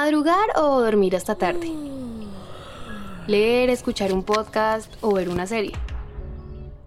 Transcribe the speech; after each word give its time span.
Madrugar 0.00 0.50
o 0.54 0.80
dormir 0.80 1.16
hasta 1.16 1.34
tarde. 1.34 1.72
Leer, 3.26 3.68
escuchar 3.68 4.12
un 4.12 4.22
podcast 4.22 4.94
o 5.00 5.12
ver 5.12 5.28
una 5.28 5.44
serie. 5.48 5.72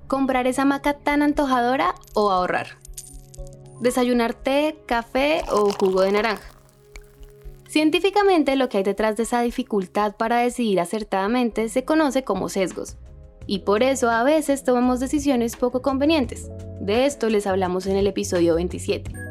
Comprar 0.07 0.47
esa 0.47 0.63
maca 0.63 0.93
tan 0.93 1.21
antojadora 1.21 1.93
o 2.13 2.31
ahorrar. 2.31 2.77
Desayunar 3.81 4.33
té, 4.33 4.77
café 4.85 5.43
o 5.51 5.73
jugo 5.73 6.03
de 6.03 6.13
naranja. 6.13 6.53
Científicamente 7.67 8.55
lo 8.55 8.69
que 8.69 8.77
hay 8.77 8.83
detrás 8.83 9.17
de 9.17 9.23
esa 9.23 9.41
dificultad 9.41 10.15
para 10.15 10.37
decidir 10.37 10.79
acertadamente 10.79 11.67
se 11.67 11.83
conoce 11.83 12.23
como 12.23 12.47
sesgos. 12.47 12.95
Y 13.45 13.59
por 13.59 13.83
eso 13.83 14.09
a 14.09 14.23
veces 14.23 14.63
tomamos 14.63 15.01
decisiones 15.01 15.57
poco 15.57 15.81
convenientes. 15.81 16.49
De 16.79 17.05
esto 17.05 17.27
les 17.27 17.45
hablamos 17.45 17.87
en 17.87 17.97
el 17.97 18.07
episodio 18.07 18.55
27. 18.55 19.30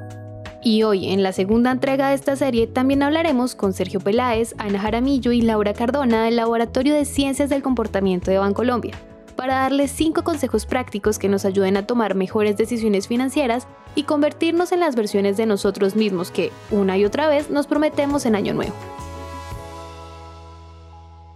Y 0.63 0.83
hoy, 0.83 1.09
en 1.09 1.23
la 1.23 1.33
segunda 1.33 1.71
entrega 1.71 2.11
de 2.11 2.15
esta 2.15 2.37
serie, 2.37 2.67
también 2.67 3.03
hablaremos 3.03 3.55
con 3.55 3.73
Sergio 3.73 3.99
Peláez, 3.99 4.55
Ana 4.59 4.79
Jaramillo 4.79 5.33
y 5.33 5.41
Laura 5.41 5.73
Cardona 5.73 6.25
del 6.25 6.37
Laboratorio 6.37 6.95
de 6.95 7.07
Ciencias 7.07 7.49
del 7.49 7.63
Comportamiento 7.63 8.31
de 8.31 8.37
Bancolombia, 8.37 8.95
para 9.37 9.55
darles 9.55 9.91
cinco 9.91 10.23
consejos 10.23 10.67
prácticos 10.67 11.19
que 11.19 11.31
nos 11.31 11.47
ayuden 11.47 11.79
a 11.79 11.87
tomar 11.87 12.15
mejores 12.15 12.59
decisiones 12.59 13.09
financieras 13.09 13.67
y 13.95 14.03
convertirnos 14.03 14.73
en 14.73 14.81
las 14.81 14.97
versiones 14.97 15.39
de 15.39 15.47
nosotros 15.47 15.97
mismos 15.97 16.31
que, 16.31 16.53
una 16.71 16.99
y 16.99 17.07
otra 17.07 17.27
vez, 17.27 17.49
nos 17.49 17.67
prometemos 17.67 18.27
en 18.27 18.35
Año 18.35 18.53
Nuevo. 18.53 18.75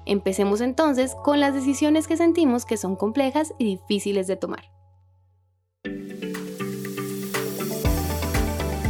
Empecemos 0.05 0.61
entonces 0.61 1.17
con 1.25 1.41
las 1.41 1.55
decisiones 1.55 2.07
que 2.07 2.19
sentimos 2.19 2.67
que 2.67 2.77
son 2.77 2.95
complejas 2.95 3.55
y 3.57 3.65
difíciles 3.65 4.27
de 4.27 4.37
tomar. 4.37 4.75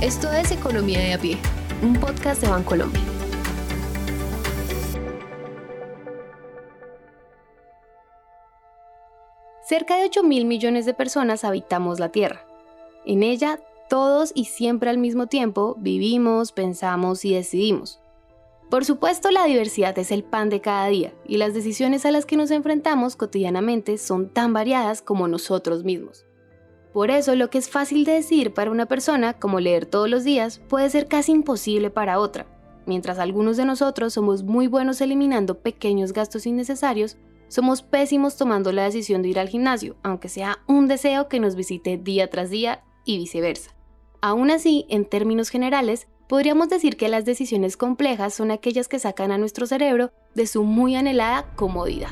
Esto 0.05 0.31
es 0.31 0.51
Economía 0.51 0.99
de 0.99 1.15
a 1.15 1.19
pie, 1.19 1.39
un 1.83 1.95
podcast 1.95 2.43
de 2.43 2.51
Bancolombia. 2.51 3.01
Cerca 9.66 9.96
de 9.96 10.05
8 10.05 10.23
mil 10.23 10.45
millones 10.45 10.85
de 10.85 10.93
personas 10.93 11.43
habitamos 11.43 12.01
la 12.01 12.11
Tierra. 12.11 12.46
En 13.07 13.23
ella, 13.23 13.61
todos 13.88 14.33
y 14.35 14.45
siempre 14.45 14.91
al 14.91 14.99
mismo 14.99 15.27
tiempo 15.27 15.74
vivimos, 15.79 16.52
pensamos 16.52 17.24
y 17.24 17.33
decidimos. 17.33 17.99
Por 18.68 18.85
supuesto, 18.85 19.30
la 19.30 19.46
diversidad 19.46 19.99
es 19.99 20.11
el 20.11 20.23
pan 20.23 20.51
de 20.51 20.61
cada 20.61 20.87
día 20.89 21.15
y 21.27 21.39
las 21.39 21.55
decisiones 21.55 22.05
a 22.05 22.11
las 22.11 22.27
que 22.27 22.37
nos 22.37 22.51
enfrentamos 22.51 23.16
cotidianamente 23.16 23.96
son 23.96 24.29
tan 24.29 24.52
variadas 24.52 25.01
como 25.01 25.29
nosotros 25.29 25.83
mismos. 25.83 26.27
Por 26.95 27.10
eso 27.10 27.34
lo 27.34 27.50
que 27.50 27.59
es 27.59 27.68
fácil 27.68 28.04
de 28.04 28.12
decir 28.12 28.54
para 28.54 28.70
una 28.70 28.87
persona, 28.87 29.32
como 29.32 29.59
leer 29.59 29.84
todos 29.84 30.09
los 30.09 30.23
días, 30.23 30.60
puede 30.68 30.88
ser 30.90 31.09
casi 31.09 31.32
imposible 31.32 31.90
para 31.90 32.20
otra, 32.20 32.46
mientras 32.87 33.18
algunos 33.18 33.56
de 33.56 33.64
nosotros 33.64 34.12
somos 34.12 34.45
muy 34.45 34.68
buenos 34.68 35.00
eliminando 35.00 35.59
pequeños 35.59 36.12
gastos 36.12 36.46
innecesarios, 36.46 37.16
somos 37.48 37.82
pésimos 37.82 38.37
tomando 38.37 38.70
la 38.70 38.84
decisión 38.84 39.22
de 39.22 39.28
ir 39.30 39.40
al 39.40 39.48
gimnasio, 39.48 39.96
aunque 40.04 40.28
sea 40.28 40.60
un 40.68 40.87
deseo 40.87 41.28
que 41.28 41.40
nos 41.40 41.56
visite 41.56 41.98
día 41.98 42.30
tras 42.30 42.48
día 42.48 42.84
y 43.04 43.18
viceversa. 43.18 43.74
Aún 44.20 44.52
así, 44.52 44.87
en 44.88 45.04
términos 45.04 45.48
generales, 45.48 46.06
podríamos 46.28 46.68
decir 46.68 46.96
que 46.96 47.09
las 47.09 47.24
decisiones 47.24 47.76
complejas 47.76 48.34
son 48.34 48.52
aquellas 48.52 48.87
que 48.87 49.00
sacan 49.00 49.32
a 49.32 49.38
nuestro 49.38 49.66
cerebro 49.66 50.12
de 50.37 50.46
su 50.46 50.62
muy 50.62 50.95
anhelada 50.95 51.52
comodidad. 51.56 52.10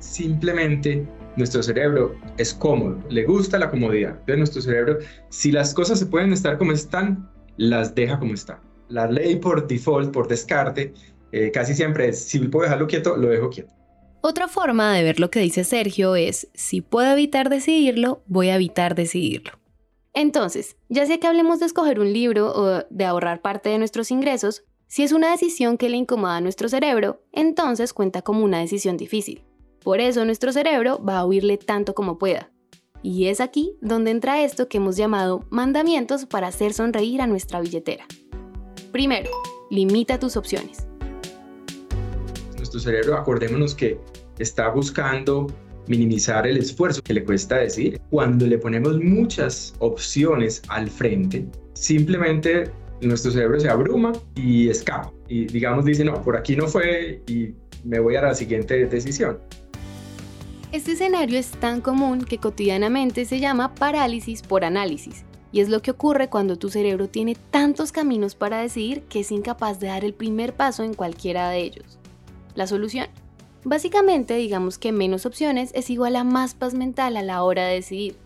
Simplemente 0.00 1.08
nuestro 1.38 1.62
cerebro 1.62 2.14
es 2.36 2.52
cómodo, 2.52 3.02
le 3.08 3.24
gusta 3.24 3.58
la 3.58 3.70
comodidad. 3.70 4.10
Entonces 4.10 4.38
nuestro 4.38 4.62
cerebro, 4.62 4.98
si 5.30 5.52
las 5.52 5.72
cosas 5.72 5.98
se 5.98 6.06
pueden 6.06 6.32
estar 6.32 6.58
como 6.58 6.72
están, 6.72 7.30
las 7.56 7.94
deja 7.94 8.18
como 8.18 8.34
están. 8.34 8.58
La 8.88 9.06
ley 9.06 9.36
por 9.36 9.66
default, 9.66 10.12
por 10.12 10.28
descarte, 10.28 10.92
eh, 11.32 11.50
casi 11.50 11.74
siempre 11.74 12.08
es, 12.08 12.22
si 12.24 12.38
puedo 12.40 12.64
dejarlo 12.64 12.86
quieto, 12.86 13.16
lo 13.16 13.28
dejo 13.28 13.50
quieto. 13.50 13.72
Otra 14.20 14.48
forma 14.48 14.92
de 14.94 15.04
ver 15.04 15.20
lo 15.20 15.30
que 15.30 15.40
dice 15.40 15.62
Sergio 15.62 16.16
es, 16.16 16.48
si 16.54 16.80
puedo 16.80 17.12
evitar 17.12 17.48
decidirlo, 17.50 18.22
voy 18.26 18.48
a 18.48 18.56
evitar 18.56 18.94
decidirlo. 18.94 19.52
Entonces, 20.12 20.76
ya 20.88 21.06
sea 21.06 21.18
que 21.18 21.26
hablemos 21.28 21.60
de 21.60 21.66
escoger 21.66 22.00
un 22.00 22.12
libro 22.12 22.52
o 22.52 22.84
de 22.90 23.04
ahorrar 23.04 23.40
parte 23.40 23.68
de 23.68 23.78
nuestros 23.78 24.10
ingresos, 24.10 24.64
si 24.88 25.04
es 25.04 25.12
una 25.12 25.30
decisión 25.30 25.76
que 25.76 25.88
le 25.90 25.98
incomoda 25.98 26.36
a 26.36 26.40
nuestro 26.40 26.68
cerebro, 26.68 27.22
entonces 27.30 27.92
cuenta 27.92 28.22
como 28.22 28.42
una 28.42 28.58
decisión 28.58 28.96
difícil. 28.96 29.44
Por 29.82 30.00
eso 30.00 30.24
nuestro 30.24 30.52
cerebro 30.52 31.02
va 31.02 31.18
a 31.18 31.24
oírle 31.24 31.56
tanto 31.56 31.94
como 31.94 32.18
pueda. 32.18 32.50
Y 33.02 33.26
es 33.26 33.40
aquí 33.40 33.76
donde 33.80 34.10
entra 34.10 34.42
esto 34.42 34.68
que 34.68 34.78
hemos 34.78 34.96
llamado 34.96 35.44
mandamientos 35.50 36.26
para 36.26 36.48
hacer 36.48 36.72
sonreír 36.72 37.20
a 37.20 37.26
nuestra 37.26 37.60
billetera. 37.60 38.06
Primero, 38.92 39.30
limita 39.70 40.18
tus 40.18 40.36
opciones. 40.36 40.86
Nuestro 42.56 42.80
cerebro, 42.80 43.16
acordémonos 43.16 43.74
que 43.74 43.98
está 44.38 44.68
buscando 44.70 45.46
minimizar 45.86 46.46
el 46.46 46.58
esfuerzo 46.58 47.02
que 47.02 47.14
le 47.14 47.24
cuesta 47.24 47.56
decir. 47.56 48.00
Cuando 48.10 48.46
le 48.46 48.58
ponemos 48.58 48.98
muchas 48.98 49.74
opciones 49.78 50.62
al 50.68 50.90
frente, 50.90 51.46
simplemente 51.74 52.70
nuestro 53.00 53.30
cerebro 53.30 53.60
se 53.60 53.68
abruma 53.68 54.12
y 54.34 54.68
escapa. 54.68 55.12
Y 55.28 55.46
digamos, 55.46 55.84
dice, 55.84 56.04
no, 56.04 56.20
por 56.22 56.36
aquí 56.36 56.56
no 56.56 56.66
fue 56.66 57.22
y 57.26 57.54
me 57.84 58.00
voy 58.00 58.16
a 58.16 58.22
la 58.22 58.34
siguiente 58.34 58.86
decisión. 58.86 59.38
Este 60.70 60.92
escenario 60.92 61.38
es 61.38 61.52
tan 61.52 61.80
común 61.80 62.26
que 62.26 62.36
cotidianamente 62.36 63.24
se 63.24 63.40
llama 63.40 63.74
parálisis 63.74 64.42
por 64.42 64.66
análisis, 64.66 65.24
y 65.50 65.60
es 65.60 65.70
lo 65.70 65.80
que 65.80 65.90
ocurre 65.90 66.28
cuando 66.28 66.58
tu 66.58 66.68
cerebro 66.68 67.08
tiene 67.08 67.36
tantos 67.50 67.90
caminos 67.90 68.34
para 68.34 68.60
decidir 68.60 69.00
que 69.04 69.20
es 69.20 69.32
incapaz 69.32 69.80
de 69.80 69.86
dar 69.86 70.04
el 70.04 70.12
primer 70.12 70.54
paso 70.54 70.82
en 70.82 70.92
cualquiera 70.92 71.48
de 71.48 71.60
ellos. 71.60 71.98
La 72.54 72.66
solución. 72.66 73.06
Básicamente 73.64 74.34
digamos 74.34 74.76
que 74.76 74.92
menos 74.92 75.24
opciones 75.24 75.70
es 75.74 75.88
igual 75.88 76.16
a 76.16 76.24
más 76.24 76.52
paz 76.52 76.74
mental 76.74 77.16
a 77.16 77.22
la 77.22 77.42
hora 77.44 77.64
de 77.64 77.76
decidir. 77.76 78.18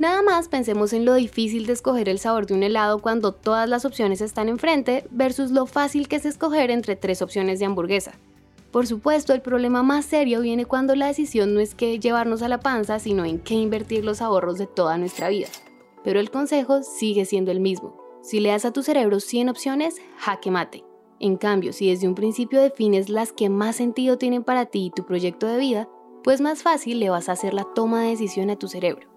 Nada 0.00 0.22
más 0.22 0.48
pensemos 0.48 0.92
en 0.92 1.04
lo 1.04 1.14
difícil 1.14 1.66
de 1.66 1.74
escoger 1.74 2.08
el 2.08 2.18
sabor 2.18 2.46
de 2.46 2.54
un 2.54 2.64
helado 2.64 2.98
cuando 2.98 3.30
todas 3.30 3.68
las 3.68 3.84
opciones 3.84 4.20
están 4.20 4.48
enfrente 4.48 5.06
versus 5.12 5.52
lo 5.52 5.66
fácil 5.66 6.08
que 6.08 6.16
es 6.16 6.26
escoger 6.26 6.72
entre 6.72 6.96
tres 6.96 7.22
opciones 7.22 7.60
de 7.60 7.66
hamburguesa. 7.66 8.14
Por 8.74 8.88
supuesto, 8.88 9.32
el 9.32 9.40
problema 9.40 9.84
más 9.84 10.04
serio 10.04 10.40
viene 10.40 10.66
cuando 10.66 10.96
la 10.96 11.06
decisión 11.06 11.54
no 11.54 11.60
es 11.60 11.76
que 11.76 12.00
llevarnos 12.00 12.42
a 12.42 12.48
la 12.48 12.58
panza, 12.58 12.98
sino 12.98 13.24
en 13.24 13.38
qué 13.38 13.54
invertir 13.54 14.04
los 14.04 14.20
ahorros 14.20 14.58
de 14.58 14.66
toda 14.66 14.98
nuestra 14.98 15.28
vida. 15.28 15.46
Pero 16.02 16.18
el 16.18 16.32
consejo 16.32 16.82
sigue 16.82 17.24
siendo 17.24 17.52
el 17.52 17.60
mismo. 17.60 17.96
Si 18.20 18.40
le 18.40 18.48
das 18.48 18.64
a 18.64 18.72
tu 18.72 18.82
cerebro 18.82 19.20
100 19.20 19.48
opciones, 19.48 20.02
jaque 20.18 20.50
mate. 20.50 20.84
En 21.20 21.36
cambio, 21.36 21.72
si 21.72 21.88
desde 21.88 22.08
un 22.08 22.16
principio 22.16 22.60
defines 22.60 23.10
las 23.10 23.32
que 23.32 23.48
más 23.48 23.76
sentido 23.76 24.18
tienen 24.18 24.42
para 24.42 24.66
ti 24.66 24.86
y 24.86 24.90
tu 24.90 25.06
proyecto 25.06 25.46
de 25.46 25.58
vida, 25.60 25.88
pues 26.24 26.40
más 26.40 26.64
fácil 26.64 26.98
le 26.98 27.10
vas 27.10 27.28
a 27.28 27.32
hacer 27.34 27.54
la 27.54 27.68
toma 27.76 28.02
de 28.02 28.08
decisión 28.08 28.50
a 28.50 28.56
tu 28.56 28.66
cerebro. 28.66 29.08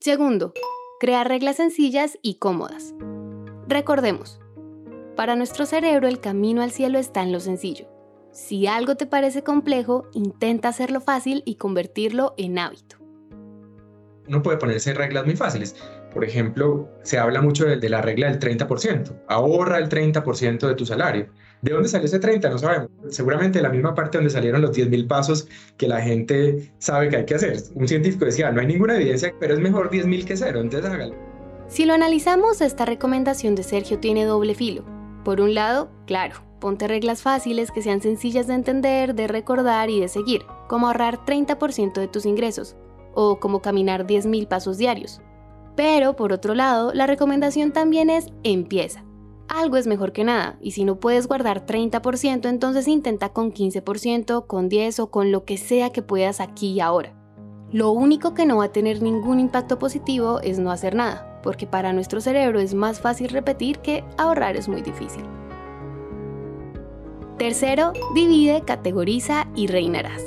Segundo, 0.00 0.52
crear 1.00 1.26
reglas 1.28 1.56
sencillas 1.56 2.18
y 2.20 2.34
cómodas. 2.34 2.94
Recordemos, 3.66 4.38
para 5.16 5.34
nuestro 5.34 5.66
cerebro 5.66 6.06
el 6.06 6.20
camino 6.20 6.62
al 6.62 6.70
cielo 6.70 6.98
está 6.98 7.22
en 7.22 7.32
lo 7.32 7.40
sencillo. 7.40 7.88
Si 8.32 8.66
algo 8.66 8.96
te 8.96 9.06
parece 9.06 9.42
complejo, 9.42 10.08
intenta 10.12 10.68
hacerlo 10.68 11.00
fácil 11.00 11.42
y 11.46 11.54
convertirlo 11.54 12.34
en 12.36 12.58
hábito. 12.58 12.96
Uno 14.28 14.42
puede 14.42 14.58
ponerse 14.58 14.92
reglas 14.92 15.24
muy 15.24 15.34
fáciles. 15.34 15.74
Por 16.12 16.24
ejemplo, 16.24 16.88
se 17.02 17.18
habla 17.18 17.40
mucho 17.40 17.64
de, 17.64 17.88
la 17.88 18.02
regla 18.02 18.30
del 18.30 18.38
30%. 18.38 19.24
Ahorra 19.28 19.78
el 19.78 19.88
30% 19.88 20.66
de 20.66 20.74
tu 20.74 20.84
salario. 20.84 21.28
¿De 21.62 21.72
dónde 21.72 21.88
salió 21.88 22.06
ese 22.06 22.18
30? 22.18 22.50
No 22.50 22.58
sabemos. 22.58 22.90
Seguramente 23.08 23.58
de 23.58 23.62
la 23.62 23.70
misma 23.70 23.94
parte 23.94 24.18
donde 24.18 24.30
salieron 24.30 24.60
los 24.60 24.76
10.000 24.76 25.06
pasos 25.06 25.48
que 25.76 25.88
la 25.88 26.02
gente 26.02 26.72
sabe 26.78 27.08
que 27.08 27.16
hay 27.16 27.24
que 27.24 27.36
hacer. 27.36 27.56
Un 27.74 27.88
científico 27.88 28.24
decía, 28.24 28.50
no 28.50 28.60
hay 28.60 28.66
ninguna 28.66 28.96
evidencia, 28.96 29.32
pero 29.40 29.54
es 29.54 29.60
mejor 29.60 29.90
10.000 29.90 30.24
que 30.24 30.36
cero, 30.36 30.60
entonces 30.60 30.90
hágalo. 30.90 31.14
Si 31.68 31.84
lo 31.84 31.94
analizamos, 31.94 32.60
esta 32.60 32.84
recomendación 32.84 33.54
de 33.54 33.62
Sergio 33.62 33.98
tiene 33.98 34.24
doble 34.24 34.54
filo. 34.54 34.95
Por 35.26 35.40
un 35.40 35.54
lado, 35.54 35.88
claro, 36.06 36.36
ponte 36.60 36.86
reglas 36.86 37.20
fáciles 37.20 37.72
que 37.72 37.82
sean 37.82 38.00
sencillas 38.00 38.46
de 38.46 38.54
entender, 38.54 39.16
de 39.16 39.26
recordar 39.26 39.90
y 39.90 39.98
de 39.98 40.06
seguir, 40.06 40.46
como 40.68 40.86
ahorrar 40.86 41.24
30% 41.26 41.94
de 41.94 42.06
tus 42.06 42.26
ingresos, 42.26 42.76
o 43.12 43.40
como 43.40 43.60
caminar 43.60 44.06
10.000 44.06 44.46
pasos 44.46 44.78
diarios. 44.78 45.20
Pero, 45.74 46.14
por 46.14 46.32
otro 46.32 46.54
lado, 46.54 46.92
la 46.94 47.08
recomendación 47.08 47.72
también 47.72 48.08
es 48.08 48.28
empieza. 48.44 49.04
Algo 49.48 49.76
es 49.78 49.88
mejor 49.88 50.12
que 50.12 50.22
nada, 50.22 50.58
y 50.60 50.70
si 50.70 50.84
no 50.84 51.00
puedes 51.00 51.26
guardar 51.26 51.66
30%, 51.66 52.48
entonces 52.48 52.86
intenta 52.86 53.30
con 53.30 53.52
15%, 53.52 54.46
con 54.46 54.70
10% 54.70 55.00
o 55.00 55.10
con 55.10 55.32
lo 55.32 55.44
que 55.44 55.56
sea 55.56 55.90
que 55.90 56.02
puedas 56.02 56.38
aquí 56.38 56.68
y 56.74 56.78
ahora. 56.78 57.16
Lo 57.72 57.90
único 57.90 58.32
que 58.32 58.46
no 58.46 58.58
va 58.58 58.66
a 58.66 58.72
tener 58.72 59.02
ningún 59.02 59.40
impacto 59.40 59.80
positivo 59.80 60.38
es 60.38 60.60
no 60.60 60.70
hacer 60.70 60.94
nada, 60.94 61.35
porque 61.46 61.64
para 61.64 61.92
nuestro 61.92 62.20
cerebro 62.20 62.58
es 62.58 62.74
más 62.74 62.98
fácil 62.98 63.28
repetir 63.28 63.78
que 63.78 64.02
ahorrar 64.18 64.56
es 64.56 64.66
muy 64.66 64.82
difícil. 64.82 65.22
Tercero, 67.38 67.92
divide, 68.16 68.64
categoriza 68.66 69.46
y 69.54 69.68
reinarás. 69.68 70.24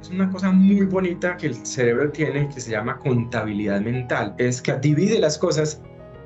Es 0.00 0.08
una 0.08 0.30
cosa 0.30 0.50
muy 0.50 0.86
bonita 0.86 1.36
que 1.36 1.48
el 1.48 1.54
cerebro 1.66 2.10
tiene 2.10 2.48
que 2.48 2.58
se 2.58 2.70
llama 2.70 2.96
contabilidad 3.00 3.82
mental. 3.82 4.34
Es 4.38 4.62
que 4.62 4.72
divide 4.78 5.18
las 5.18 5.36
cosas 5.36 5.82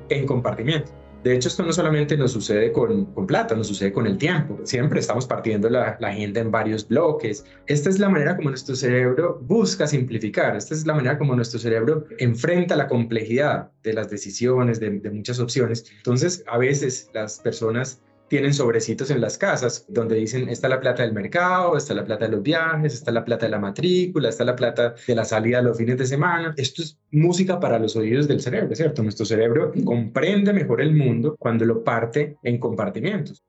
en 0.07 0.25
compartimientos. 0.25 0.93
De 1.25 1.33
hecho, 1.33 1.47
esto 1.47 1.63
no 1.63 1.73
solamente 1.73 2.15
nos 2.15 2.33
sucede 2.33 2.71
con, 2.71 3.05
con 3.05 3.25
plata, 3.25 3.55
nos 3.55 3.65
sucede 3.65 3.91
con 3.91 4.05
el 4.05 4.15
tiempo. 4.15 4.59
Siempre 4.63 4.99
estamos 4.99 5.25
partiendo 5.25 5.67
la, 5.71 5.97
la, 5.99 6.09
agenda 6.09 6.39
en 6.39 6.51
varios 6.51 6.87
bloques. 6.87 7.43
Esta 7.65 7.89
es 7.89 7.97
la 7.97 8.09
manera 8.09 8.35
como 8.35 8.51
nuestro 8.51 8.75
cerebro 8.75 9.39
busca 9.41 9.87
simplificar. 9.87 10.55
Esta 10.55 10.75
es 10.75 10.85
la 10.85 10.93
manera 10.93 11.17
como 11.17 11.35
nuestro 11.35 11.57
cerebro 11.57 12.05
enfrenta 12.19 12.75
la 12.75 12.87
complejidad 12.87 13.71
de 13.81 13.93
las 13.93 14.11
decisiones, 14.11 14.79
de, 14.79 14.99
de 14.99 15.09
muchas 15.09 15.39
opciones. 15.39 15.91
Entonces, 15.97 16.43
a 16.45 16.59
veces 16.59 17.09
las 17.15 17.39
personas 17.39 18.03
tienen 18.27 18.53
sobrecitos 18.53 19.11
en 19.11 19.21
las 19.21 19.37
casas 19.37 19.85
donde 19.87 20.15
dicen, 20.15 20.49
está 20.49 20.67
la 20.67 20.79
plata 20.79 21.03
del 21.03 21.13
mercado, 21.13 21.77
está 21.77 21.93
la 21.93 22.05
plata 22.05 22.25
de 22.25 22.31
los 22.31 22.43
viajes, 22.43 22.93
está 22.93 23.11
la 23.11 23.23
plata 23.23 23.45
de 23.45 23.51
la 23.51 23.59
matrícula, 23.59 24.29
está 24.29 24.43
la 24.43 24.55
plata 24.55 24.95
de 25.07 25.15
la 25.15 25.25
salida 25.25 25.61
los 25.61 25.77
fines 25.77 25.97
de 25.97 26.05
semana. 26.05 26.53
Esto 26.57 26.81
es 26.81 26.99
música 27.11 27.59
para 27.59 27.79
los 27.79 27.95
oídos 27.95 28.27
del 28.27 28.41
cerebro, 28.41 28.75
¿cierto? 28.75 29.03
Nuestro 29.03 29.25
cerebro 29.25 29.71
comprende 29.83 30.53
mejor 30.53 30.81
el 30.81 30.95
mundo 30.95 31.35
cuando 31.37 31.65
lo 31.65 31.83
parte 31.83 32.37
en 32.43 32.59
compartimientos. 32.59 33.43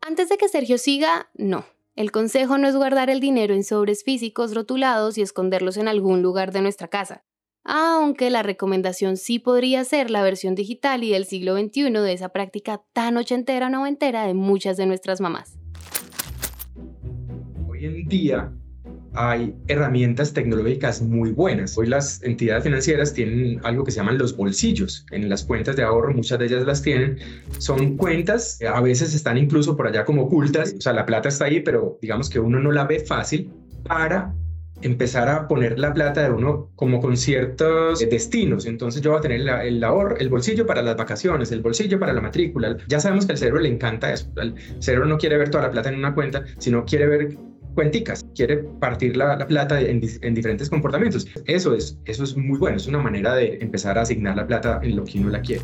Antes 0.00 0.28
de 0.28 0.38
que 0.38 0.48
Sergio 0.48 0.78
siga, 0.78 1.30
no. 1.34 1.64
El 1.96 2.12
consejo 2.12 2.58
no 2.58 2.68
es 2.68 2.76
guardar 2.76 3.10
el 3.10 3.18
dinero 3.18 3.54
en 3.54 3.64
sobres 3.64 4.04
físicos 4.04 4.54
rotulados 4.54 5.18
y 5.18 5.22
esconderlos 5.22 5.76
en 5.76 5.88
algún 5.88 6.22
lugar 6.22 6.52
de 6.52 6.62
nuestra 6.62 6.88
casa 6.88 7.24
aunque 7.68 8.30
la 8.30 8.42
recomendación 8.42 9.18
sí 9.18 9.38
podría 9.38 9.84
ser 9.84 10.10
la 10.10 10.22
versión 10.22 10.54
digital 10.54 11.04
y 11.04 11.10
del 11.12 11.26
siglo 11.26 11.54
XXI 11.54 11.90
de 11.90 12.12
esa 12.14 12.30
práctica 12.30 12.80
tan 12.94 13.18
ochentera 13.18 13.66
o 13.66 13.70
noventera 13.70 14.26
de 14.26 14.32
muchas 14.32 14.78
de 14.78 14.86
nuestras 14.86 15.20
mamás. 15.20 15.58
Hoy 17.68 17.84
en 17.84 18.08
día 18.08 18.50
hay 19.12 19.54
herramientas 19.66 20.32
tecnológicas 20.32 21.02
muy 21.02 21.32
buenas. 21.32 21.76
Hoy 21.76 21.88
las 21.88 22.22
entidades 22.22 22.64
financieras 22.64 23.12
tienen 23.12 23.60
algo 23.64 23.84
que 23.84 23.90
se 23.90 23.98
llaman 23.98 24.16
los 24.16 24.34
bolsillos. 24.34 25.04
En 25.10 25.28
las 25.28 25.44
cuentas 25.44 25.76
de 25.76 25.82
ahorro, 25.82 26.14
muchas 26.14 26.38
de 26.38 26.46
ellas 26.46 26.64
las 26.64 26.80
tienen. 26.80 27.18
Son 27.58 27.98
cuentas, 27.98 28.58
a 28.62 28.80
veces 28.80 29.14
están 29.14 29.36
incluso 29.36 29.76
por 29.76 29.88
allá 29.88 30.06
como 30.06 30.22
ocultas. 30.22 30.74
O 30.78 30.80
sea, 30.80 30.94
la 30.94 31.04
plata 31.04 31.28
está 31.28 31.44
ahí, 31.44 31.60
pero 31.60 31.98
digamos 32.00 32.30
que 32.30 32.40
uno 32.40 32.60
no 32.60 32.72
la 32.72 32.84
ve 32.84 33.00
fácil 33.00 33.50
para 33.84 34.34
empezar 34.82 35.28
a 35.28 35.48
poner 35.48 35.78
la 35.78 35.92
plata 35.92 36.22
de 36.22 36.30
uno 36.30 36.70
como 36.76 37.00
con 37.00 37.16
ciertos 37.16 38.00
eh, 38.02 38.06
destinos. 38.06 38.66
Entonces 38.66 39.02
yo 39.02 39.10
voy 39.10 39.18
a 39.18 39.22
tener 39.22 39.40
el 39.40 39.84
ahorro, 39.84 40.16
el 40.16 40.28
bolsillo 40.28 40.66
para 40.66 40.82
las 40.82 40.96
vacaciones, 40.96 41.52
el 41.52 41.60
bolsillo 41.60 41.98
para 41.98 42.12
la 42.12 42.20
matrícula. 42.20 42.76
Ya 42.88 43.00
sabemos 43.00 43.26
que 43.26 43.32
al 43.32 43.38
cerebro 43.38 43.60
le 43.60 43.68
encanta 43.68 44.12
eso. 44.12 44.26
El 44.36 44.54
cerebro 44.80 45.06
no 45.06 45.18
quiere 45.18 45.36
ver 45.36 45.50
toda 45.50 45.64
la 45.64 45.70
plata 45.70 45.88
en 45.88 45.96
una 45.96 46.14
cuenta, 46.14 46.44
sino 46.58 46.84
quiere 46.84 47.06
ver 47.06 47.36
cuenticas, 47.74 48.26
quiere 48.34 48.56
partir 48.56 49.16
la, 49.16 49.46
plata 49.46 49.80
en, 49.80 50.00
en, 50.22 50.34
diferentes 50.34 50.68
comportamientos. 50.68 51.28
Eso 51.44 51.74
es, 51.74 51.96
eso 52.06 52.24
es 52.24 52.36
muy 52.36 52.58
bueno, 52.58 52.76
es 52.76 52.88
una 52.88 52.98
manera 52.98 53.34
de 53.34 53.58
empezar 53.60 53.98
a 53.98 54.02
asignar 54.02 54.36
la 54.36 54.46
plata 54.46 54.80
en 54.82 54.96
lo 54.96 55.04
que 55.04 55.20
uno 55.20 55.28
la 55.28 55.40
quiere. 55.42 55.62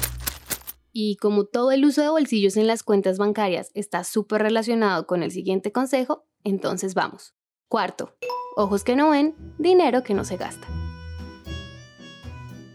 Y 0.93 1.17
como 1.17 1.45
todo 1.45 1.73
el 1.73 1.85
uso 1.85 2.03
de 2.03 2.09
bolsillos 2.09 2.57
en 2.57 2.69
las 2.69 2.85
cuentas 2.85 3.19
bancarias 3.19 3.73
está 3.75 4.05
súper 4.05 4.43
relacionado 4.43 5.09
con 5.09 5.25
el 5.25 5.33
siguiente 5.33 5.73
consejo, 5.73 6.25
entonces 6.45 6.95
vamos. 6.95 7.35
Cuarto, 7.69 8.13
ojos 8.57 8.85
que 8.85 8.95
no 8.95 9.11
ven, 9.11 9.35
dinero 9.59 10.03
que 10.03 10.15
no 10.15 10.25
se 10.25 10.37
gasta. 10.37 10.67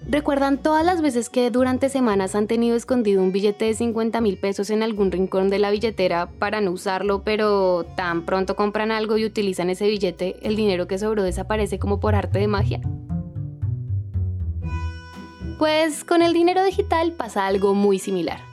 ¿Recuerdan 0.08 0.58
todas 0.58 0.84
las 0.84 1.04
veces 1.04 1.30
que 1.30 1.52
durante 1.52 1.88
semanas 1.88 2.34
han 2.34 2.48
tenido 2.48 2.76
escondido 2.76 3.22
un 3.22 3.32
billete 3.32 3.66
de 3.66 3.76
50 3.76 4.20
mil 4.22 4.40
pesos 4.40 4.72
en 4.72 4.82
algún 4.82 5.12
rincón 5.12 5.50
de 5.50 5.60
la 5.60 5.70
billetera 5.70 6.32
para 6.40 6.62
no 6.62 6.72
usarlo, 6.72 7.24
pero 7.24 7.86
tan 7.96 8.26
pronto 8.26 8.56
compran 8.56 8.92
algo 8.92 9.18
y 9.18 9.26
utilizan 9.26 9.70
ese 9.70 9.88
billete, 9.88 10.38
el 10.42 10.56
dinero 10.56 10.88
que 10.88 10.98
sobró 10.98 11.22
desaparece 11.22 11.78
como 11.78 12.00
por 12.00 12.16
arte 12.16 12.40
de 12.40 12.48
magia? 12.48 12.82
Pues 15.60 16.04
con 16.04 16.24
el 16.24 16.34
dinero 16.34 16.64
digital 16.64 17.12
pasa 17.12 17.46
algo 17.46 17.76
muy 17.76 18.00
similar 18.00 18.49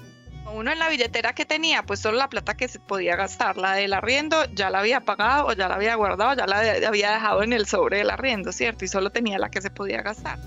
uno 0.52 0.70
en 0.70 0.78
la 0.78 0.88
billetera 0.88 1.34
que 1.34 1.44
tenía, 1.44 1.82
pues 1.82 2.00
solo 2.00 2.16
la 2.19 2.28
plata 2.28 2.56
que 2.56 2.69
se 2.69 2.78
podía 2.78 3.16
gastar, 3.16 3.56
la 3.56 3.75
del 3.75 3.93
arriendo 3.93 4.44
ya 4.52 4.70
la 4.70 4.81
había 4.81 5.00
pagado 5.00 5.46
o 5.46 5.52
ya 5.52 5.69
la 5.69 5.75
había 5.75 5.94
guardado, 5.94 6.34
ya 6.34 6.46
la 6.46 6.87
había 6.87 7.12
dejado 7.12 7.43
en 7.43 7.52
el 7.52 7.66
sobre 7.66 7.98
del 7.98 8.10
arriendo, 8.10 8.52
¿cierto? 8.52 8.84
Y 8.84 8.88
solo 8.88 9.10
tenía 9.10 9.38
la 9.38 9.50
que 9.50 9.60
se 9.60 9.70
podía 9.70 10.02
gastar. 10.02 10.38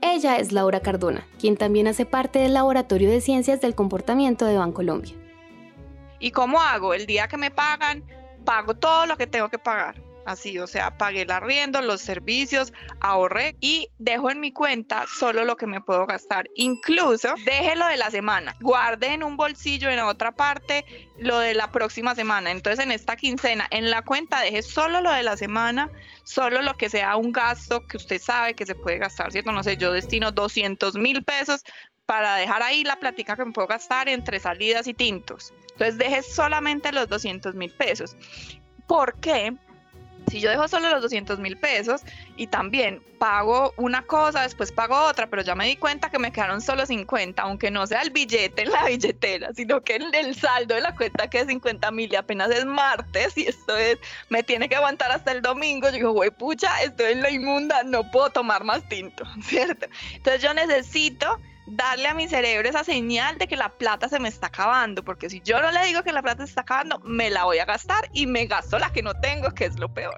Ella 0.00 0.36
es 0.36 0.52
Laura 0.52 0.80
Cardona, 0.80 1.26
quien 1.40 1.56
también 1.56 1.88
hace 1.88 2.06
parte 2.06 2.38
del 2.38 2.54
Laboratorio 2.54 3.10
de 3.10 3.20
Ciencias 3.20 3.60
del 3.60 3.74
Comportamiento 3.74 4.46
de 4.46 4.56
Bancolombia. 4.56 5.14
¿Y 6.20 6.30
cómo 6.30 6.60
hago? 6.60 6.94
El 6.94 7.06
día 7.06 7.28
que 7.28 7.36
me 7.36 7.50
pagan, 7.50 8.04
pago 8.44 8.74
todo 8.74 9.06
lo 9.06 9.16
que 9.16 9.26
tengo 9.26 9.48
que 9.48 9.58
pagar 9.58 10.07
así, 10.28 10.58
o 10.58 10.66
sea, 10.66 10.96
pagué 10.96 11.22
el 11.22 11.30
arriendo, 11.30 11.80
los 11.80 12.00
servicios, 12.00 12.72
ahorré 13.00 13.56
y 13.60 13.88
dejo 13.98 14.30
en 14.30 14.40
mi 14.40 14.52
cuenta 14.52 15.06
solo 15.18 15.44
lo 15.44 15.56
que 15.56 15.66
me 15.66 15.80
puedo 15.80 16.06
gastar. 16.06 16.48
Incluso 16.54 17.34
déjelo 17.44 17.86
de 17.86 17.96
la 17.96 18.10
semana, 18.10 18.54
guarde 18.60 19.08
en 19.14 19.22
un 19.22 19.36
bolsillo 19.36 19.90
en 19.90 20.00
otra 20.00 20.32
parte 20.32 20.84
lo 21.18 21.38
de 21.38 21.54
la 21.54 21.70
próxima 21.70 22.14
semana. 22.14 22.50
Entonces 22.50 22.84
en 22.84 22.92
esta 22.92 23.16
quincena, 23.16 23.66
en 23.70 23.90
la 23.90 24.02
cuenta, 24.02 24.40
deje 24.40 24.62
solo 24.62 25.00
lo 25.00 25.10
de 25.12 25.22
la 25.22 25.36
semana, 25.36 25.90
solo 26.24 26.62
lo 26.62 26.76
que 26.76 26.90
sea 26.90 27.16
un 27.16 27.32
gasto 27.32 27.86
que 27.86 27.96
usted 27.96 28.20
sabe 28.20 28.54
que 28.54 28.66
se 28.66 28.74
puede 28.74 28.98
gastar, 28.98 29.32
¿cierto? 29.32 29.50
No 29.52 29.62
sé, 29.62 29.76
yo 29.76 29.92
destino 29.92 30.30
200 30.30 30.94
mil 30.96 31.24
pesos 31.24 31.64
para 32.04 32.36
dejar 32.36 32.62
ahí 32.62 32.84
la 32.84 32.96
plática 32.96 33.36
que 33.36 33.44
me 33.44 33.52
puedo 33.52 33.68
gastar 33.68 34.08
entre 34.08 34.40
salidas 34.40 34.86
y 34.86 34.94
tintos. 34.94 35.52
Entonces 35.72 35.98
deje 35.98 36.22
solamente 36.22 36.92
los 36.92 37.08
200 37.08 37.54
mil 37.54 37.70
pesos. 37.70 38.16
¿Por 38.86 39.20
qué? 39.20 39.54
Si 40.30 40.40
yo 40.40 40.50
dejo 40.50 40.68
solo 40.68 40.90
los 40.90 41.02
200 41.02 41.38
mil 41.38 41.56
pesos 41.56 42.02
y 42.36 42.46
también 42.46 43.02
pago 43.18 43.74
una 43.76 44.02
cosa, 44.02 44.42
después 44.42 44.72
pago 44.72 44.96
otra, 44.96 45.26
pero 45.26 45.42
ya 45.42 45.54
me 45.54 45.66
di 45.66 45.76
cuenta 45.76 46.10
que 46.10 46.18
me 46.18 46.30
quedaron 46.30 46.60
solo 46.60 46.86
50, 46.86 47.42
aunque 47.42 47.70
no 47.70 47.86
sea 47.86 48.02
el 48.02 48.10
billete 48.10 48.62
en 48.62 48.70
la 48.70 48.84
billetera, 48.84 49.52
sino 49.54 49.82
que 49.82 49.96
el, 49.96 50.34
saldo 50.34 50.74
de 50.74 50.80
la 50.80 50.94
cuenta 50.94 51.28
que 51.28 51.40
es 51.40 51.46
50 51.46 51.90
mil 51.90 52.12
y 52.12 52.16
apenas 52.16 52.50
es 52.50 52.64
martes 52.64 53.36
y 53.36 53.46
esto 53.46 53.76
es, 53.76 53.98
me 54.28 54.42
tiene 54.42 54.68
que 54.68 54.76
aguantar 54.76 55.10
hasta 55.10 55.32
el 55.32 55.42
domingo, 55.42 55.88
yo 55.88 55.92
digo, 55.92 56.12
güey, 56.12 56.30
pucha, 56.30 56.82
estoy 56.82 57.12
en 57.12 57.22
la 57.22 57.30
inmunda, 57.30 57.82
no 57.82 58.08
puedo 58.10 58.30
tomar 58.30 58.64
más 58.64 58.88
tinto, 58.88 59.24
¿cierto? 59.42 59.86
Entonces 60.14 60.42
yo 60.42 60.54
necesito 60.54 61.38
darle 61.70 62.08
a 62.08 62.14
mi 62.14 62.28
cerebro 62.28 62.68
esa 62.68 62.84
señal 62.84 63.38
de 63.38 63.46
que 63.46 63.56
la 63.56 63.70
plata 63.70 64.08
se 64.08 64.18
me 64.18 64.28
está 64.28 64.48
acabando, 64.48 65.04
porque 65.04 65.28
si 65.28 65.40
yo 65.40 65.60
no 65.60 65.70
le 65.70 65.84
digo 65.86 66.02
que 66.02 66.12
la 66.12 66.22
plata 66.22 66.44
se 66.44 66.50
está 66.50 66.62
acabando, 66.62 66.98
me 67.00 67.30
la 67.30 67.44
voy 67.44 67.58
a 67.58 67.64
gastar 67.64 68.08
y 68.12 68.26
me 68.26 68.46
gasto 68.46 68.78
la 68.78 68.92
que 68.92 69.02
no 69.02 69.14
tengo, 69.20 69.50
que 69.50 69.66
es 69.66 69.78
lo 69.78 69.92
peor. 69.92 70.16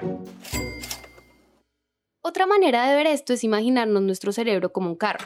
Otra 2.23 2.47
manera 2.47 2.87
de 2.87 2.97
ver 2.97 3.07
esto 3.07 3.33
es 3.33 3.45
imaginarnos 3.45 4.03
nuestro 4.03 4.33
cerebro 4.33 4.73
como 4.73 4.91
un 4.91 4.97
carro. 4.97 5.25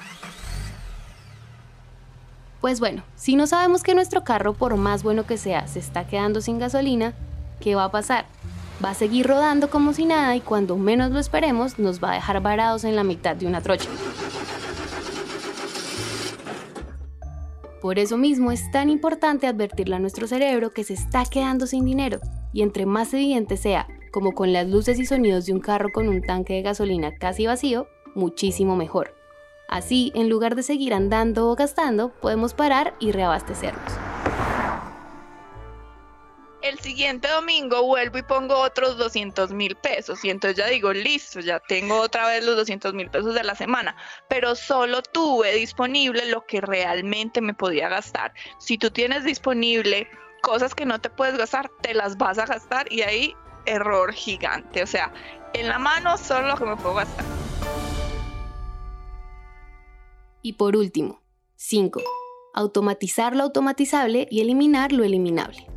Pues 2.60 2.80
bueno, 2.80 3.02
si 3.16 3.36
no 3.36 3.46
sabemos 3.46 3.82
que 3.82 3.94
nuestro 3.94 4.24
carro, 4.24 4.54
por 4.54 4.76
más 4.76 5.02
bueno 5.02 5.26
que 5.26 5.36
sea, 5.36 5.66
se 5.66 5.81
está 5.81 6.06
quedando 6.06 6.40
sin 6.40 6.58
gasolina, 6.58 7.12
¿qué 7.60 7.74
va 7.74 7.84
a 7.84 7.90
pasar? 7.90 8.24
Va 8.82 8.90
a 8.90 8.94
seguir 8.94 9.26
rodando 9.26 9.69
como 9.69 9.93
si 9.93 10.06
nada 10.06 10.34
y 10.34 10.40
cuando 10.40 10.76
menos 10.76 11.10
lo 11.10 11.19
esperemos 11.19 11.78
nos 11.78 12.02
va 12.02 12.12
a 12.12 12.14
dejar 12.14 12.40
varados 12.40 12.84
en 12.84 12.96
la 12.96 13.04
mitad 13.04 13.36
de 13.36 13.46
una 13.46 13.60
trocha. 13.60 13.90
Por 17.84 17.98
eso 17.98 18.17
mismo 18.17 18.50
es 18.50 18.70
tan 18.70 18.88
importante 18.88 19.46
advertirle 19.46 19.96
a 19.96 19.98
nuestro 19.98 20.26
cerebro 20.26 20.72
que 20.72 20.84
se 20.84 20.94
está 20.94 21.24
quedando 21.26 21.67
sin 21.67 21.84
dinero 21.84 22.19
y 22.50 22.62
entre 22.62 22.86
más 22.86 23.12
evidente 23.12 23.58
sea, 23.58 23.88
como 24.10 24.32
con 24.32 24.55
las 24.55 24.67
luces 24.67 24.98
y 24.98 25.05
sonidos 25.05 25.44
de 25.44 25.53
un 25.53 25.60
carro 25.60 25.93
con 25.93 26.08
un 26.08 26.22
tanque 26.22 26.55
de 26.55 26.62
gasolina 26.62 27.14
casi 27.14 27.44
vacío, 27.46 27.86
muchísimo 28.14 28.74
mejor. 28.74 29.14
Así, 29.69 30.12
en 30.14 30.31
lugar 30.31 30.55
de 30.55 30.62
seguir 30.62 30.94
andando 30.94 31.50
o 31.50 31.56
gastando, 31.56 32.14
podemos 32.22 32.55
parar 32.55 32.94
y 33.00 33.12
reabastecernos 33.12 34.13
el 36.74 36.81
siguiente 36.81 37.28
domingo 37.28 37.84
vuelvo 37.84 38.19
y 38.19 38.22
pongo 38.22 38.58
otros 38.58 38.98
200 38.98 39.52
mil 39.52 39.76
pesos 39.76 40.24
y 40.24 40.31
entonces 40.31 40.56
ya 40.56 40.66
digo, 40.66 40.93
listo, 40.93 41.38
ya 41.38 41.60
tengo 41.60 42.00
otra 42.00 42.26
vez 42.26 42.44
los 42.44 42.56
200 42.56 42.93
mil 42.94 43.08
pesos 43.08 43.34
de 43.34 43.44
la 43.44 43.54
semana, 43.54 43.96
pero 44.28 44.56
solo 44.56 45.00
tuve 45.00 45.54
disponible 45.54 46.26
lo 46.26 46.44
que 46.46 46.60
realmente 46.60 47.40
me 47.40 47.54
podía 47.54 47.88
gastar. 47.88 48.34
Si 48.58 48.76
tú 48.76 48.90
tienes 48.90 49.24
disponible 49.24 50.08
cosas 50.43 50.74
que 50.74 50.84
no 50.84 51.00
te 51.00 51.10
puedes 51.10 51.36
gastar, 51.38 51.70
te 51.81 51.94
las 51.94 52.16
vas 52.16 52.38
a 52.38 52.46
gastar 52.46 52.93
y 52.93 53.02
ahí 53.02 53.36
error 53.66 54.12
gigante, 54.12 54.82
o 54.82 54.86
sea, 54.86 55.12
en 55.52 55.69
la 55.69 55.78
mano 55.78 56.19
solo 56.19 56.48
lo 56.48 56.56
que 56.56 56.64
me 56.64 56.76
puedo 56.76 56.94
gastar. 56.94 57.24
Y 60.43 60.54
por 60.54 60.76
último, 60.76 61.22
5. 61.54 62.02
Automatizar 62.52 63.34
lo 63.36 63.44
automatizable 63.44 64.26
y 64.31 64.40
eliminar 64.40 64.93
lo 64.93 65.04
eliminable. 65.04 65.73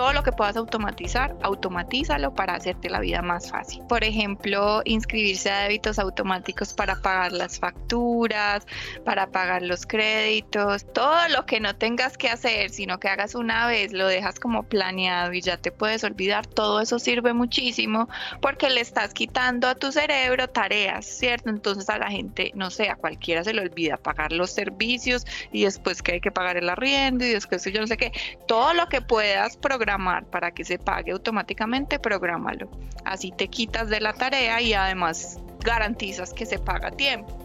Todo 0.00 0.14
lo 0.14 0.22
que 0.22 0.32
puedas 0.32 0.56
automatizar, 0.56 1.36
automatízalo 1.42 2.32
para 2.32 2.54
hacerte 2.54 2.88
la 2.88 3.00
vida 3.00 3.20
más 3.20 3.50
fácil. 3.50 3.82
Por 3.86 4.02
ejemplo, 4.02 4.80
inscribirse 4.86 5.50
a 5.50 5.64
débitos 5.64 5.98
automáticos 5.98 6.72
para 6.72 6.96
pagar 7.02 7.32
las 7.32 7.58
facturas, 7.58 8.66
para 9.04 9.26
pagar 9.26 9.60
los 9.60 9.84
créditos, 9.84 10.90
todo 10.94 11.28
lo 11.28 11.44
que 11.44 11.60
no 11.60 11.76
tengas 11.76 12.16
que 12.16 12.30
hacer, 12.30 12.70
sino 12.70 12.98
que 12.98 13.08
hagas 13.08 13.34
una 13.34 13.66
vez, 13.66 13.92
lo 13.92 14.06
dejas 14.06 14.40
como 14.40 14.62
planeado 14.62 15.34
y 15.34 15.42
ya 15.42 15.58
te 15.58 15.70
puedes 15.70 16.02
olvidar, 16.02 16.46
todo 16.46 16.80
eso 16.80 16.98
sirve 16.98 17.34
muchísimo 17.34 18.08
porque 18.40 18.70
le 18.70 18.80
estás 18.80 19.12
quitando 19.12 19.68
a 19.68 19.74
tu 19.74 19.92
cerebro 19.92 20.48
tareas, 20.48 21.04
¿cierto? 21.04 21.50
Entonces 21.50 21.90
a 21.90 21.98
la 21.98 22.10
gente, 22.10 22.52
no 22.54 22.70
sé, 22.70 22.88
a 22.88 22.96
cualquiera 22.96 23.44
se 23.44 23.52
le 23.52 23.60
olvida 23.60 23.98
pagar 23.98 24.32
los 24.32 24.50
servicios 24.50 25.26
y 25.52 25.64
después 25.64 26.00
que 26.00 26.12
hay 26.12 26.20
que 26.22 26.30
pagar 26.30 26.56
el 26.56 26.70
arriendo 26.70 27.22
y 27.22 27.28
después 27.28 27.62
yo 27.66 27.82
no 27.82 27.86
sé 27.86 27.98
qué, 27.98 28.12
todo 28.48 28.72
lo 28.72 28.88
que 28.88 29.02
puedas 29.02 29.58
programar 29.58 29.89
para 30.30 30.52
que 30.52 30.64
se 30.64 30.78
pague 30.78 31.12
automáticamente, 31.12 31.98
prográmalo. 31.98 32.68
Así 33.04 33.32
te 33.32 33.48
quitas 33.48 33.88
de 33.88 34.00
la 34.00 34.12
tarea 34.12 34.60
y 34.60 34.72
además 34.72 35.38
garantizas 35.64 36.32
que 36.32 36.46
se 36.46 36.58
paga 36.58 36.88
a 36.88 36.90
tiempo. 36.92 37.36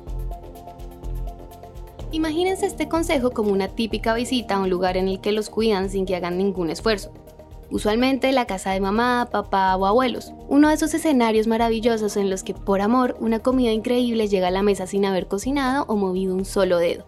Imagínense 2.11 2.65
este 2.65 2.87
consejo 2.87 3.31
como 3.31 3.51
una 3.51 3.67
típica 3.67 4.13
visita 4.13 4.55
a 4.55 4.59
un 4.59 4.69
lugar 4.69 4.95
en 4.95 5.07
el 5.07 5.19
que 5.19 5.31
los 5.31 5.49
cuidan 5.49 5.89
sin 5.89 6.05
que 6.05 6.15
hagan 6.15 6.37
ningún 6.37 6.69
esfuerzo. 6.69 7.11
Usualmente 7.71 8.31
la 8.31 8.45
casa 8.45 8.71
de 8.71 8.79
mamá, 8.79 9.27
papá 9.31 9.75
o 9.75 9.85
abuelos. 9.85 10.31
Uno 10.47 10.69
de 10.69 10.75
esos 10.75 10.93
escenarios 10.93 11.47
maravillosos 11.47 12.15
en 12.15 12.29
los 12.29 12.43
que 12.43 12.53
por 12.53 12.79
amor 12.79 13.17
una 13.19 13.39
comida 13.39 13.71
increíble 13.71 14.27
llega 14.27 14.49
a 14.49 14.51
la 14.51 14.61
mesa 14.61 14.85
sin 14.85 15.03
haber 15.03 15.27
cocinado 15.27 15.83
o 15.87 15.95
movido 15.95 16.35
un 16.35 16.45
solo 16.45 16.77
dedo. 16.77 17.05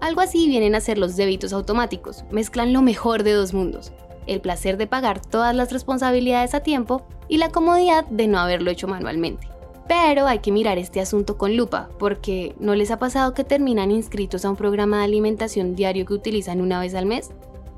Algo 0.00 0.20
así 0.20 0.46
vienen 0.46 0.74
a 0.74 0.80
ser 0.80 0.98
los 0.98 1.16
débitos 1.16 1.54
automáticos, 1.54 2.24
mezclan 2.30 2.74
lo 2.74 2.82
mejor 2.82 3.22
de 3.22 3.32
dos 3.32 3.54
mundos, 3.54 3.92
el 4.26 4.40
placer 4.40 4.76
de 4.76 4.86
pagar 4.86 5.20
todas 5.20 5.54
las 5.54 5.72
responsabilidades 5.72 6.54
a 6.54 6.60
tiempo 6.60 7.06
y 7.28 7.38
la 7.38 7.50
comodidad 7.50 8.04
de 8.06 8.26
no 8.26 8.38
haberlo 8.38 8.70
hecho 8.70 8.88
manualmente. 8.88 9.48
Pero 9.88 10.26
hay 10.26 10.40
que 10.40 10.50
mirar 10.50 10.78
este 10.78 11.00
asunto 11.00 11.38
con 11.38 11.56
lupa, 11.56 11.88
porque 11.98 12.54
¿no 12.58 12.74
les 12.74 12.90
ha 12.90 12.98
pasado 12.98 13.34
que 13.34 13.44
terminan 13.44 13.92
inscritos 13.92 14.44
a 14.44 14.50
un 14.50 14.56
programa 14.56 14.98
de 14.98 15.04
alimentación 15.04 15.76
diario 15.76 16.06
que 16.06 16.14
utilizan 16.14 16.60
una 16.60 16.80
vez 16.80 16.94
al 16.94 17.06
mes? 17.06 17.30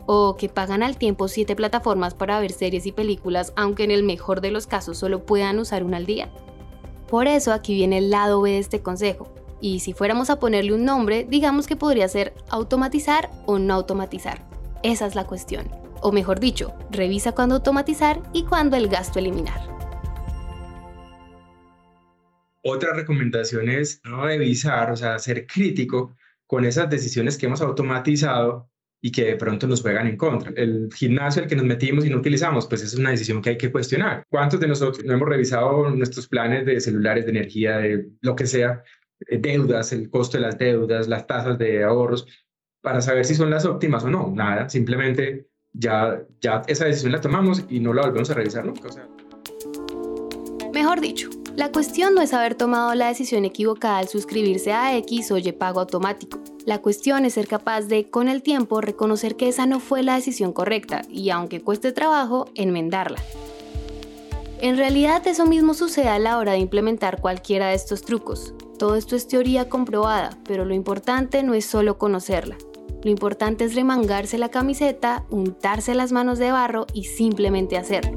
¿O 0.07 0.37
que 0.37 0.49
pagan 0.49 0.83
al 0.83 0.97
tiempo 0.97 1.29
siete 1.29 1.55
plataformas 1.55 2.15
para 2.15 2.41
ver 2.41 2.53
series 2.53 2.87
y 2.87 2.93
películas, 2.93 3.53
aunque 3.57 3.85
en 3.85 3.91
el 3.91 4.05
mejor 4.05 4.41
de 4.41 4.51
los 4.51 4.67
casos 4.67 4.97
solo 4.97 5.25
puedan 5.25 5.59
usar 5.59 5.85
una 5.85 5.99
al 5.99 6.07
día? 6.07 6.31
Por 7.09 7.27
eso 7.27 7.53
aquí 7.53 7.75
viene 7.75 7.99
el 7.99 8.11
lado 8.11 8.41
B 8.41 8.53
de 8.53 8.59
este 8.59 8.81
consejo. 8.81 9.29
Y 9.61 9.81
si 9.81 9.93
fuéramos 9.93 10.31
a 10.31 10.39
ponerle 10.39 10.73
un 10.73 10.85
nombre, 10.85 11.27
digamos 11.29 11.67
que 11.67 11.77
podría 11.77 12.09
ser 12.09 12.33
automatizar 12.49 13.31
o 13.45 13.59
no 13.59 13.75
automatizar. 13.75 14.47
Esa 14.83 15.07
es 15.07 15.15
la 15.15 15.25
cuestión. 15.25 15.69
O 16.01 16.13
mejor 16.13 16.41
dicho, 16.41 16.75
revisa 16.91 17.33
cuándo 17.33 17.57
automatizar 17.57 18.23
y 18.33 18.45
cuándo 18.45 18.77
el 18.77 18.89
gasto 18.89 19.19
eliminar. 19.19 19.61
Otra 22.63 22.93
recomendación 22.95 23.69
es 23.69 24.01
revisar, 24.05 24.91
o 24.91 24.97
sea, 24.97 25.19
ser 25.19 25.47
crítico 25.47 26.17
con 26.47 26.65
esas 26.65 26.91
decisiones 26.91 27.39
que 27.39 27.47
hemos 27.47 27.61
automatizado 27.61 28.71
y 29.01 29.13
que 29.13 29.25
de 29.25 29.37
pronto 29.37 29.67
nos 29.67 29.81
juegan 29.81 30.07
en 30.07 30.17
contra. 30.17 30.53
El 30.57 30.89
gimnasio 30.93 31.43
al 31.43 31.49
que 31.49 31.57
nos 31.57 31.65
metimos 31.65 32.05
y 32.05 32.11
no 32.11 32.19
utilizamos, 32.19 32.67
pues 32.67 32.83
es 32.83 32.95
una 32.95 33.11
decisión 33.11 33.41
que 33.41 33.51
hay 33.51 33.59
que 33.59 33.71
cuestionar. 33.71 34.25
¿Cuántos 34.29 34.59
de 34.61 34.67
nosotros 34.67 35.05
no 35.05 35.15
hemos 35.15 35.29
revisado 35.29 35.89
nuestros 35.91 36.27
planes 36.27 36.67
de 36.67 36.81
celulares, 36.81 37.25
de 37.25 37.31
energía, 37.31 37.79
de 37.79 38.09
lo 38.21 38.35
que 38.35 38.47
sea, 38.47 38.83
eh, 39.29 39.39
deudas, 39.39 39.93
el 39.93 40.11
costo 40.11 40.37
de 40.37 40.43
las 40.43 40.59
deudas, 40.59 41.09
las 41.09 41.27
tasas 41.27 41.59
de 41.59 41.85
ahorros, 41.85 42.27
para 42.81 43.01
saber 43.01 43.25
si 43.25 43.35
son 43.35 43.51
las 43.51 43.65
óptimas 43.65 44.05
o 44.05 44.11
no. 44.11 44.33
Nada, 44.35 44.69
simplemente 44.69 45.49
ya, 45.79 46.23
ya 46.41 46.63
esa 46.67 46.85
decisión 46.85 47.13
la 47.13 47.21
tomamos 47.21 47.65
y 47.71 47.81
no 47.81 47.95
la 47.95 48.03
volvemos 48.03 48.29
a 48.31 48.35
revisar 48.35 48.67
nunca. 48.67 48.89
Mejor 50.73 51.01
dicho, 51.01 51.31
la 51.57 51.73
cuestión 51.73 52.15
no 52.15 52.21
es 52.21 52.35
haber 52.35 52.55
tomado 52.55 52.95
la 52.95 53.09
decisión 53.09 53.45
equivocada 53.45 53.99
al 53.99 54.09
suscribirse 54.09 54.73
a 54.73 54.97
X 54.99 55.31
o 55.33 55.39
Y 55.39 55.53
pago 55.53 55.81
automático. 55.81 56.39
La 56.67 56.79
cuestión 56.79 57.25
es 57.25 57.35
ser 57.35 57.49
capaz 57.49 57.83
de, 57.83 58.11
con 58.11 58.29
el 58.29 58.43
tiempo, 58.43 58.81
reconocer 58.81 59.37
que 59.37 59.49
esa 59.49 59.67
no 59.67 59.81
fue 59.81 60.03
la 60.03 60.17
decisión 60.17 60.53
correcta 60.53 61.03
y, 61.09 61.31
aunque 61.31 61.63
cueste 61.63 61.93
trabajo, 61.93 62.51
enmendarla. 62.55 63.19
En 64.61 64.77
realidad 64.77 65.27
eso 65.27 65.47
mismo 65.47 65.73
sucede 65.73 66.09
a 66.09 66.19
la 66.19 66.39
hora 66.39 66.53
de 66.53 66.59
implementar 66.59 67.21
cualquiera 67.21 67.69
de 67.69 67.75
estos 67.75 68.03
trucos. 68.03 68.55
Todo 68.79 68.97
esto 68.97 69.17
es 69.17 69.27
teoría 69.27 69.69
comprobada, 69.69 70.37
pero 70.45 70.65
lo 70.65 70.75
importante 70.75 71.43
no 71.43 71.55
es 71.55 71.65
solo 71.65 71.99
conocerla. 71.99 72.57
Lo 73.03 73.11
importante 73.11 73.65
es 73.65 73.75
remangarse 73.75 74.39
la 74.39 74.49
camiseta, 74.49 75.25
untarse 75.31 75.95
las 75.95 76.13
manos 76.13 76.39
de 76.39 76.51
barro 76.51 76.87
y 76.93 77.05
simplemente 77.05 77.77
hacerlo. 77.77 78.15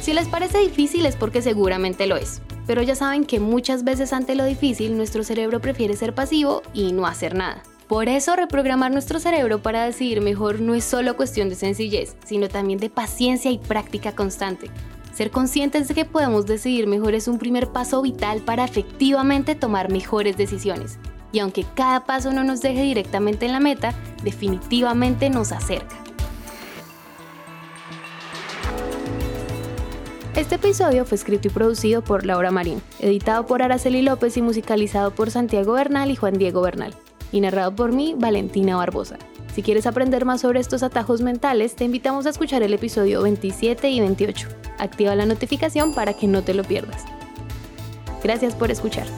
Si 0.00 0.14
les 0.14 0.26
parece 0.28 0.58
difícil 0.58 1.04
es 1.04 1.16
porque 1.16 1.42
seguramente 1.42 2.06
lo 2.06 2.16
es, 2.16 2.40
pero 2.66 2.80
ya 2.82 2.94
saben 2.94 3.26
que 3.26 3.40
muchas 3.40 3.84
veces 3.84 4.14
ante 4.14 4.34
lo 4.34 4.46
difícil 4.46 4.96
nuestro 4.96 5.22
cerebro 5.22 5.60
prefiere 5.60 5.96
ser 5.96 6.14
pasivo 6.14 6.62
y 6.72 6.92
no 6.92 7.06
hacer 7.06 7.34
nada. 7.34 7.62
Por 7.88 8.08
eso 8.08 8.36
reprogramar 8.36 8.90
nuestro 8.90 9.18
cerebro 9.18 9.62
para 9.62 9.84
decidir 9.84 10.20
mejor 10.22 10.60
no 10.60 10.74
es 10.74 10.84
solo 10.84 11.16
cuestión 11.16 11.50
de 11.50 11.56
sencillez, 11.56 12.16
sino 12.24 12.48
también 12.48 12.78
de 12.78 12.90
paciencia 12.90 13.50
y 13.50 13.58
práctica 13.58 14.12
constante. 14.14 14.70
Ser 15.12 15.30
conscientes 15.30 15.88
de 15.88 15.94
que 15.94 16.04
podemos 16.04 16.46
decidir 16.46 16.86
mejor 16.86 17.14
es 17.14 17.28
un 17.28 17.38
primer 17.38 17.68
paso 17.68 18.02
vital 18.02 18.40
para 18.40 18.64
efectivamente 18.64 19.54
tomar 19.54 19.90
mejores 19.90 20.36
decisiones. 20.36 20.98
Y 21.32 21.40
aunque 21.40 21.64
cada 21.74 22.04
paso 22.06 22.32
no 22.32 22.44
nos 22.44 22.60
deje 22.60 22.82
directamente 22.82 23.46
en 23.46 23.52
la 23.52 23.60
meta, 23.60 23.94
definitivamente 24.22 25.28
nos 25.28 25.52
acerca. 25.52 25.96
Este 30.38 30.54
episodio 30.54 31.04
fue 31.04 31.16
escrito 31.16 31.48
y 31.48 31.50
producido 31.50 32.00
por 32.00 32.24
Laura 32.24 32.52
Marín, 32.52 32.80
editado 33.00 33.44
por 33.44 33.60
Araceli 33.60 34.02
López 34.02 34.36
y 34.36 34.42
musicalizado 34.42 35.10
por 35.10 35.32
Santiago 35.32 35.72
Bernal 35.72 36.12
y 36.12 36.16
Juan 36.16 36.34
Diego 36.34 36.62
Bernal, 36.62 36.94
y 37.32 37.40
narrado 37.40 37.74
por 37.74 37.90
mí, 37.92 38.14
Valentina 38.16 38.76
Barbosa. 38.76 39.18
Si 39.58 39.64
quieres 39.64 39.88
aprender 39.88 40.24
más 40.24 40.42
sobre 40.42 40.60
estos 40.60 40.84
atajos 40.84 41.20
mentales, 41.20 41.74
te 41.74 41.82
invitamos 41.82 42.26
a 42.26 42.30
escuchar 42.30 42.62
el 42.62 42.72
episodio 42.74 43.22
27 43.22 43.90
y 43.90 43.98
28. 43.98 44.46
Activa 44.78 45.16
la 45.16 45.26
notificación 45.26 45.94
para 45.94 46.12
que 46.12 46.28
no 46.28 46.44
te 46.44 46.54
lo 46.54 46.62
pierdas. 46.62 47.04
Gracias 48.22 48.54
por 48.54 48.70
escuchar. 48.70 49.08